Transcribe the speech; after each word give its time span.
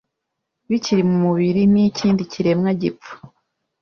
bikiri 0.69 1.01
mu 1.09 1.17
mubiri 1.23 1.61
n'ikindi 1.73 2.21
kiremwa 2.31 2.71
gipfa 2.81 3.11